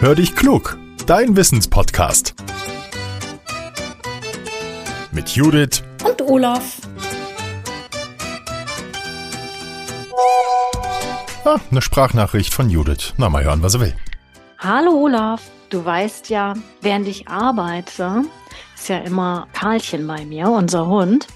Hör 0.00 0.14
dich 0.14 0.36
klug, 0.36 0.78
dein 1.06 1.36
Wissenspodcast. 1.36 2.36
Mit 5.10 5.30
Judith 5.30 5.82
und 6.06 6.22
Olaf. 6.22 6.76
Ah, 11.44 11.56
eine 11.68 11.82
Sprachnachricht 11.82 12.54
von 12.54 12.70
Judith. 12.70 13.12
Na, 13.16 13.28
mal 13.28 13.42
hören, 13.42 13.60
was 13.64 13.74
er 13.74 13.80
will. 13.80 13.94
Hallo 14.58 14.92
Olaf, 14.92 15.42
du 15.68 15.84
weißt 15.84 16.30
ja, 16.30 16.54
während 16.80 17.08
ich 17.08 17.26
arbeite, 17.26 18.22
ist 18.76 18.88
ja 18.88 18.98
immer 18.98 19.48
Karlchen 19.52 20.06
bei 20.06 20.24
mir, 20.24 20.48
unser 20.48 20.86
Hund. 20.86 21.26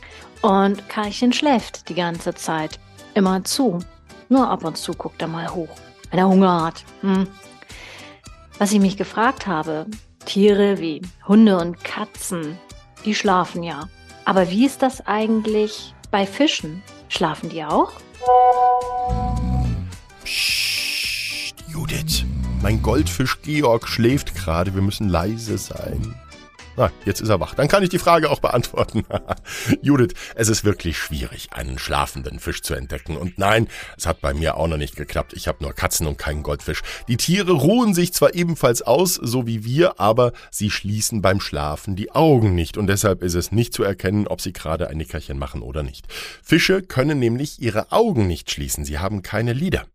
Und 0.41 0.89
Karlchen 0.89 1.33
schläft 1.33 1.89
die 1.89 1.97
ganze 1.97 2.33
Zeit. 2.35 2.79
Immer 3.15 3.43
zu. 3.43 3.81
Nur 4.29 4.49
ab 4.49 4.63
und 4.63 4.77
zu 4.77 4.93
guckt 4.93 5.21
er 5.21 5.27
mal 5.27 5.53
hoch, 5.53 5.75
wenn 6.11 6.21
er 6.21 6.29
Hunger 6.29 6.63
hat. 6.67 6.85
Hm. 7.01 7.27
Was 8.63 8.71
ich 8.71 8.79
mich 8.79 8.97
gefragt 8.97 9.49
habe, 9.49 9.87
Tiere 10.25 10.79
wie 10.79 11.03
Hunde 11.27 11.59
und 11.59 11.83
Katzen, 11.83 12.57
die 13.05 13.13
schlafen 13.13 13.65
ja. 13.65 13.89
Aber 14.25 14.51
wie 14.51 14.65
ist 14.65 14.83
das 14.83 15.05
eigentlich 15.05 15.97
bei 16.13 16.27
Fischen? 16.27 16.81
Schlafen 17.09 17.49
die 17.49 17.65
auch? 17.65 17.91
Psst, 20.23 21.57
Judith, 21.67 22.25
mein 22.63 22.81
Goldfisch 22.83 23.43
Georg 23.43 23.89
schläft 23.89 24.37
gerade, 24.37 24.73
wir 24.77 24.83
müssen 24.83 25.09
leise 25.09 25.59
sein. 25.59 26.15
Na, 26.77 26.91
jetzt 27.05 27.21
ist 27.21 27.29
er 27.29 27.39
wach. 27.39 27.55
Dann 27.55 27.69
kann 27.69 27.83
ich 27.83 27.91
die 27.91 27.99
Frage 27.99 28.31
auch 28.31 28.41
beantworten. 28.41 29.05
Judith, 29.83 30.15
es 30.35 30.49
ist 30.49 30.65
wirklich 30.65 30.97
schwierig, 30.97 31.49
einen 31.53 31.79
schlafenden 31.79 32.41
Fisch 32.41 32.63
zu 32.63 32.75
entdecken. 32.75 33.17
Und 33.17 33.39
nein, 33.39 33.69
es 33.97 34.07
hat 34.07 34.23
bei 34.23 34.33
mir 34.33 34.57
auch 34.57 34.69
noch 34.69 34.79
nicht 34.79 34.97
geklappt. 34.97 35.35
Ich 35.35 35.49
habe 35.49 35.63
nur 35.63 35.75
Katzen 35.75 36.07
und 36.07 36.17
keinen 36.17 36.43
Goldfisch. 36.43 36.83
Die 37.09 37.19
Tiere 37.19 37.53
ruhen 37.53 37.93
sich 37.93 38.15
zwar 38.15 38.35
ebenfalls 38.35 38.81
aus, 38.81 39.15
so 39.15 39.47
wie 39.47 39.65
wir, 39.65 40.01
aber 40.01 40.33
sie 40.51 40.71
schließen 40.71 41.21
beim 41.21 41.41
Schlafen 41.41 41.95
die 41.95 42.13
Augen 42.13 42.55
nicht. 42.55 42.79
Und 42.79 42.87
deshalb 42.87 43.23
ist 43.23 43.35
es 43.35 43.53
nicht 43.53 43.75
zu 43.75 43.83
erkennen, 43.83 44.27
ob 44.27 44.41
sie 44.41 44.55
gerade 44.55 44.89
ein 44.89 44.97
Nickerchen 44.97 45.39
machen 45.39 45.61
oder 45.61 45.83
nicht. 45.83 46.07
Fische 46.43 46.81
können 46.81 47.19
nämlich 47.19 47.61
ihre 47.61 47.93
Augen 47.93 48.27
nicht 48.27 48.51
schließen. 48.51 48.87
Sie 48.87 48.99
haben 48.99 49.23
keine 49.23 49.53
Lider. 49.53 49.87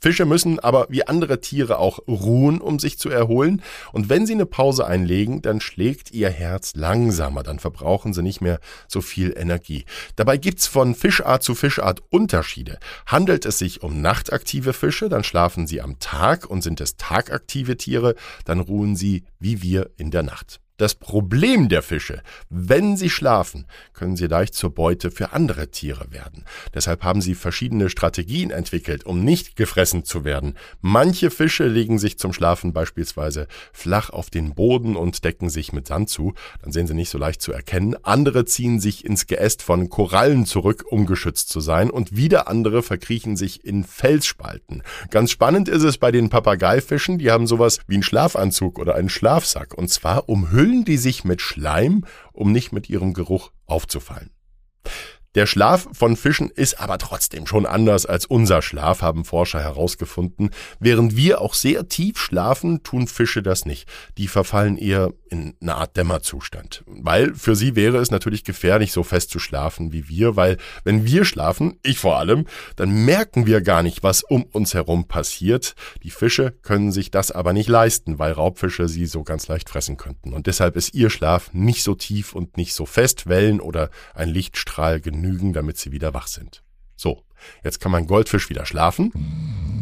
Fische 0.00 0.24
müssen 0.24 0.58
aber 0.58 0.86
wie 0.88 1.06
andere 1.06 1.40
Tiere 1.40 1.78
auch 1.78 2.00
ruhen, 2.06 2.60
um 2.60 2.78
sich 2.78 2.98
zu 2.98 3.08
erholen. 3.08 3.62
Und 3.92 4.08
wenn 4.08 4.26
sie 4.26 4.34
eine 4.34 4.46
Pause 4.46 4.86
einlegen, 4.86 5.42
dann 5.42 5.60
schlägt 5.60 6.12
ihr 6.12 6.30
Herz 6.30 6.74
langsamer, 6.74 7.42
dann 7.42 7.58
verbrauchen 7.58 8.12
sie 8.12 8.22
nicht 8.22 8.40
mehr 8.40 8.60
so 8.86 9.00
viel 9.00 9.34
Energie. 9.36 9.84
Dabei 10.16 10.36
gibt's 10.36 10.66
von 10.66 10.94
Fischart 10.94 11.42
zu 11.42 11.54
Fischart 11.54 12.02
Unterschiede. 12.10 12.78
Handelt 13.06 13.46
es 13.46 13.58
sich 13.58 13.82
um 13.82 14.00
nachtaktive 14.00 14.72
Fische, 14.72 15.08
dann 15.08 15.24
schlafen 15.24 15.66
sie 15.66 15.80
am 15.80 15.98
Tag 15.98 16.48
und 16.48 16.62
sind 16.62 16.80
es 16.80 16.96
tagaktive 16.96 17.76
Tiere, 17.76 18.14
dann 18.44 18.60
ruhen 18.60 18.96
sie 18.96 19.24
wie 19.38 19.62
wir 19.62 19.90
in 19.96 20.10
der 20.10 20.22
Nacht. 20.22 20.60
Das 20.78 20.94
Problem 20.94 21.68
der 21.68 21.82
Fische, 21.82 22.22
wenn 22.50 22.96
sie 22.96 23.10
schlafen, 23.10 23.66
können 23.94 24.14
sie 24.14 24.28
leicht 24.28 24.54
zur 24.54 24.70
Beute 24.70 25.10
für 25.10 25.32
andere 25.32 25.72
Tiere 25.72 26.12
werden. 26.12 26.44
Deshalb 26.72 27.02
haben 27.02 27.20
sie 27.20 27.34
verschiedene 27.34 27.90
Strategien 27.90 28.52
entwickelt, 28.52 29.04
um 29.04 29.24
nicht 29.24 29.56
gefressen 29.56 30.04
zu 30.04 30.22
werden. 30.22 30.54
Manche 30.80 31.32
Fische 31.32 31.66
legen 31.66 31.98
sich 31.98 32.16
zum 32.16 32.32
Schlafen 32.32 32.72
beispielsweise 32.72 33.48
flach 33.72 34.10
auf 34.10 34.30
den 34.30 34.54
Boden 34.54 34.94
und 34.94 35.24
decken 35.24 35.50
sich 35.50 35.72
mit 35.72 35.88
Sand 35.88 36.10
zu, 36.10 36.34
dann 36.62 36.70
sind 36.70 36.86
sie 36.86 36.94
nicht 36.94 37.10
so 37.10 37.18
leicht 37.18 37.42
zu 37.42 37.50
erkennen. 37.50 37.96
Andere 38.04 38.44
ziehen 38.44 38.78
sich 38.78 39.04
ins 39.04 39.26
Geäst 39.26 39.62
von 39.62 39.88
Korallen 39.88 40.46
zurück, 40.46 40.84
um 40.88 41.06
geschützt 41.06 41.48
zu 41.48 41.58
sein, 41.58 41.90
und 41.90 42.14
wieder 42.14 42.46
andere 42.46 42.84
verkriechen 42.84 43.36
sich 43.36 43.64
in 43.64 43.82
Felsspalten. 43.82 44.84
Ganz 45.10 45.32
spannend 45.32 45.68
ist 45.68 45.82
es 45.82 45.98
bei 45.98 46.12
den 46.12 46.30
Papageifischen, 46.30 47.18
die 47.18 47.32
haben 47.32 47.48
sowas 47.48 47.80
wie 47.88 47.94
einen 47.94 48.04
Schlafanzug 48.04 48.78
oder 48.78 48.94
einen 48.94 49.08
Schlafsack, 49.08 49.74
und 49.74 49.88
zwar 49.90 50.28
umhüllt 50.28 50.67
füllen 50.68 50.84
die 50.84 50.98
sich 50.98 51.24
mit 51.24 51.40
Schleim, 51.40 52.04
um 52.34 52.52
nicht 52.52 52.72
mit 52.72 52.90
ihrem 52.90 53.14
Geruch 53.14 53.52
aufzufallen. 53.64 54.30
Der 55.38 55.46
Schlaf 55.46 55.86
von 55.92 56.16
Fischen 56.16 56.50
ist 56.50 56.80
aber 56.80 56.98
trotzdem 56.98 57.46
schon 57.46 57.64
anders 57.64 58.06
als 58.06 58.26
unser 58.26 58.60
Schlaf, 58.60 59.02
haben 59.02 59.24
Forscher 59.24 59.60
herausgefunden. 59.60 60.50
Während 60.80 61.14
wir 61.14 61.40
auch 61.40 61.54
sehr 61.54 61.86
tief 61.86 62.18
schlafen, 62.18 62.82
tun 62.82 63.06
Fische 63.06 63.40
das 63.40 63.64
nicht. 63.64 63.88
Die 64.16 64.26
verfallen 64.26 64.76
eher 64.76 65.12
in 65.30 65.54
eine 65.60 65.76
Art 65.76 65.96
Dämmerzustand. 65.96 66.82
Weil 66.86 67.34
für 67.34 67.54
sie 67.54 67.76
wäre 67.76 67.98
es 67.98 68.10
natürlich 68.10 68.42
gefährlich, 68.42 68.92
so 68.92 69.04
fest 69.04 69.30
zu 69.30 69.38
schlafen 69.38 69.92
wie 69.92 70.08
wir, 70.08 70.34
weil 70.34 70.56
wenn 70.84 71.04
wir 71.04 71.24
schlafen, 71.24 71.78
ich 71.84 71.98
vor 71.98 72.18
allem, 72.18 72.46
dann 72.76 73.04
merken 73.04 73.46
wir 73.46 73.60
gar 73.60 73.84
nicht, 73.84 74.02
was 74.02 74.22
um 74.24 74.42
uns 74.42 74.74
herum 74.74 75.06
passiert. 75.06 75.74
Die 76.02 76.10
Fische 76.10 76.50
können 76.62 76.90
sich 76.90 77.10
das 77.10 77.30
aber 77.30 77.52
nicht 77.52 77.68
leisten, 77.68 78.18
weil 78.18 78.32
Raubfische 78.32 78.88
sie 78.88 79.06
so 79.06 79.22
ganz 79.22 79.46
leicht 79.46 79.68
fressen 79.68 79.96
könnten. 79.96 80.32
Und 80.32 80.48
deshalb 80.48 80.74
ist 80.76 80.94
ihr 80.94 81.10
Schlaf 81.10 81.52
nicht 81.52 81.82
so 81.82 81.94
tief 81.94 82.34
und 82.34 82.56
nicht 82.56 82.74
so 82.74 82.86
fest, 82.86 83.28
Wellen 83.28 83.60
oder 83.60 83.90
ein 84.14 84.30
Lichtstrahl 84.30 85.00
genügen, 85.28 85.52
damit 85.52 85.78
sie 85.78 85.92
wieder 85.92 86.14
wach 86.14 86.26
sind. 86.26 86.62
So, 86.98 87.22
Jetzt 87.64 87.80
kann 87.80 87.92
mein 87.92 88.06
Goldfisch 88.06 88.50
wieder 88.50 88.66
schlafen. 88.66 89.12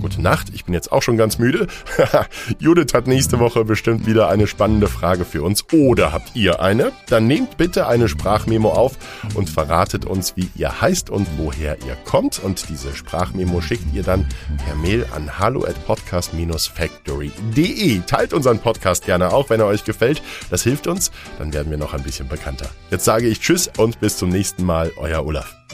Gute 0.01 0.21
Nacht, 0.21 0.49
ich 0.53 0.67
bin 0.67 0.75
jetzt 0.75 0.93
auch 0.93 1.03
schon 1.03 1.17
ganz 1.17 1.39
müde. 1.39 1.69
Judith 2.59 2.93
hat 2.93 3.07
nächste 3.07 3.39
Woche 3.39 3.65
bestimmt 3.65 4.07
wieder 4.07 4.29
eine 4.29 4.47
spannende 4.47 4.89
Frage 4.89 5.25
für 5.25 5.43
uns. 5.43 5.65
Oder 5.73 6.13
habt 6.13 6.37
ihr 6.37 6.61
eine? 6.61 6.93
Dann 7.09 7.27
nehmt 7.27 7.57
bitte 7.57 7.87
eine 7.87 8.09
Sprachmemo 8.09 8.69
auf 8.71 8.99
und 9.35 9.49
verratet 9.49 10.05
uns, 10.05 10.37
wie 10.37 10.51
ihr 10.55 10.83
heißt 10.83 11.09
und 11.09 11.27
woher 11.39 11.79
ihr 11.87 11.97
kommt. 12.05 12.39
Und 12.39 12.69
diese 12.69 12.95
Sprachmemo 12.95 13.63
schickt 13.63 13.95
ihr 13.95 14.03
dann 14.03 14.29
per 14.65 14.75
Mail 14.77 15.07
an 15.15 15.39
hallo 15.39 15.65
at 15.65 15.83
podcast-factory.de. 15.87 18.01
Teilt 18.07 18.35
unseren 18.35 18.59
Podcast 18.59 19.07
gerne 19.07 19.33
auch, 19.33 19.49
wenn 19.49 19.61
er 19.61 19.67
euch 19.67 19.85
gefällt. 19.85 20.21
Das 20.51 20.63
hilft 20.63 20.87
uns, 20.87 21.11
dann 21.39 21.55
werden 21.55 21.71
wir 21.71 21.79
noch 21.79 21.95
ein 21.95 22.03
bisschen 22.03 22.29
bekannter. 22.29 22.69
Jetzt 22.91 23.07
sage 23.07 23.29
ich 23.29 23.41
Tschüss 23.41 23.71
und 23.79 23.99
bis 23.99 24.19
zum 24.19 24.29
nächsten 24.29 24.65
Mal, 24.65 24.93
euer 24.99 25.25
Olaf. 25.25 25.66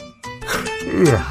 Ja. 0.93 1.25